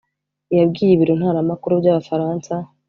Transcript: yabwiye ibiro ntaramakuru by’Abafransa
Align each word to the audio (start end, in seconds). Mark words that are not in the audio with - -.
yabwiye 0.57 0.91
ibiro 0.93 1.13
ntaramakuru 1.19 1.73
by’Abafransa 1.81 2.53